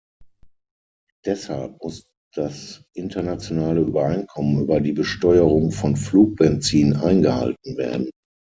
[1.27, 8.09] Deshalb muss das internationale Übereinkommen über die Besteuerung von Flugbenzin eingehalten werden.